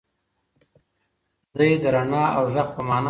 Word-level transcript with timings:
دی 1.57 1.71
د 1.81 1.83
رڼا 1.95 2.23
او 2.37 2.43
غږ 2.53 2.67
په 2.75 2.81
مانا 2.87 2.91
پوه 2.91 2.97
شو. 2.97 2.99